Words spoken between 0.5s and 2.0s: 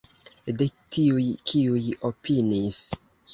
De tiuj, kiuj